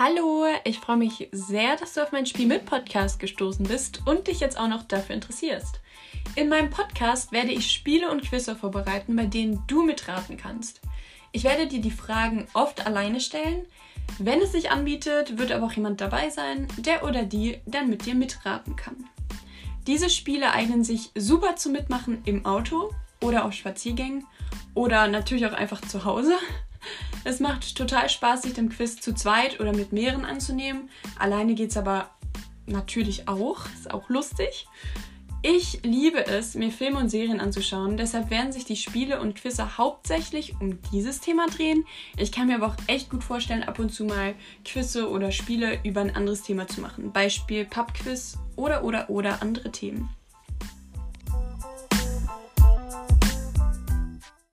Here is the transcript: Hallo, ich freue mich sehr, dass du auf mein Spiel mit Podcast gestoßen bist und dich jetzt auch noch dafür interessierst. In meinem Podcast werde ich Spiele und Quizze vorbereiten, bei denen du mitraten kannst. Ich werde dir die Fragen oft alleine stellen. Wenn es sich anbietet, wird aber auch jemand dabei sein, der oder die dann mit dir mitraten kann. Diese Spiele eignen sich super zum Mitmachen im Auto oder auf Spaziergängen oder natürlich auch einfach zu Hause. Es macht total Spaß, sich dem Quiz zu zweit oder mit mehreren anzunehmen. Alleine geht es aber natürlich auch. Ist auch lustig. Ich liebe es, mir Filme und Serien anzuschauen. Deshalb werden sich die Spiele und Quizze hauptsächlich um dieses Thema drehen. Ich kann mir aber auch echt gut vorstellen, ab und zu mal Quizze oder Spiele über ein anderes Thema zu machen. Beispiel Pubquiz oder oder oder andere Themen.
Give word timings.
Hallo, 0.00 0.44
ich 0.62 0.78
freue 0.78 0.96
mich 0.96 1.28
sehr, 1.32 1.74
dass 1.74 1.94
du 1.94 2.00
auf 2.04 2.12
mein 2.12 2.24
Spiel 2.24 2.46
mit 2.46 2.66
Podcast 2.66 3.18
gestoßen 3.18 3.66
bist 3.66 4.02
und 4.06 4.28
dich 4.28 4.38
jetzt 4.38 4.56
auch 4.56 4.68
noch 4.68 4.84
dafür 4.84 5.16
interessierst. 5.16 5.80
In 6.36 6.48
meinem 6.48 6.70
Podcast 6.70 7.32
werde 7.32 7.50
ich 7.50 7.72
Spiele 7.72 8.08
und 8.08 8.22
Quizze 8.22 8.54
vorbereiten, 8.54 9.16
bei 9.16 9.26
denen 9.26 9.64
du 9.66 9.82
mitraten 9.82 10.36
kannst. 10.36 10.82
Ich 11.32 11.42
werde 11.42 11.66
dir 11.66 11.80
die 11.80 11.90
Fragen 11.90 12.46
oft 12.52 12.86
alleine 12.86 13.18
stellen. 13.18 13.66
Wenn 14.20 14.40
es 14.40 14.52
sich 14.52 14.70
anbietet, 14.70 15.36
wird 15.36 15.50
aber 15.50 15.66
auch 15.66 15.72
jemand 15.72 16.00
dabei 16.00 16.30
sein, 16.30 16.68
der 16.76 17.02
oder 17.02 17.24
die 17.24 17.58
dann 17.66 17.90
mit 17.90 18.06
dir 18.06 18.14
mitraten 18.14 18.76
kann. 18.76 19.04
Diese 19.88 20.10
Spiele 20.10 20.52
eignen 20.52 20.84
sich 20.84 21.10
super 21.16 21.56
zum 21.56 21.72
Mitmachen 21.72 22.22
im 22.24 22.46
Auto 22.46 22.94
oder 23.20 23.44
auf 23.44 23.52
Spaziergängen 23.52 24.24
oder 24.74 25.08
natürlich 25.08 25.44
auch 25.44 25.54
einfach 25.54 25.80
zu 25.80 26.04
Hause. 26.04 26.34
Es 27.24 27.40
macht 27.40 27.76
total 27.76 28.08
Spaß, 28.08 28.42
sich 28.42 28.54
dem 28.54 28.68
Quiz 28.68 29.00
zu 29.00 29.14
zweit 29.14 29.60
oder 29.60 29.74
mit 29.74 29.92
mehreren 29.92 30.24
anzunehmen. 30.24 30.88
Alleine 31.18 31.54
geht 31.54 31.70
es 31.70 31.76
aber 31.76 32.10
natürlich 32.66 33.28
auch. 33.28 33.66
Ist 33.74 33.90
auch 33.92 34.08
lustig. 34.08 34.66
Ich 35.40 35.80
liebe 35.84 36.26
es, 36.26 36.56
mir 36.56 36.72
Filme 36.72 36.98
und 36.98 37.10
Serien 37.10 37.38
anzuschauen. 37.38 37.96
Deshalb 37.96 38.28
werden 38.30 38.50
sich 38.50 38.64
die 38.64 38.74
Spiele 38.74 39.20
und 39.20 39.36
Quizze 39.36 39.78
hauptsächlich 39.78 40.54
um 40.60 40.80
dieses 40.90 41.20
Thema 41.20 41.46
drehen. 41.46 41.84
Ich 42.16 42.32
kann 42.32 42.48
mir 42.48 42.56
aber 42.56 42.66
auch 42.66 42.76
echt 42.88 43.08
gut 43.08 43.22
vorstellen, 43.22 43.62
ab 43.62 43.78
und 43.78 43.90
zu 43.90 44.04
mal 44.04 44.34
Quizze 44.64 45.08
oder 45.08 45.30
Spiele 45.30 45.78
über 45.84 46.00
ein 46.00 46.16
anderes 46.16 46.42
Thema 46.42 46.66
zu 46.66 46.80
machen. 46.80 47.12
Beispiel 47.12 47.64
Pubquiz 47.64 48.36
oder 48.56 48.82
oder 48.82 49.10
oder 49.10 49.40
andere 49.40 49.70
Themen. 49.70 50.10